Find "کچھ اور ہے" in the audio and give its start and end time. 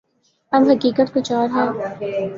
1.13-1.67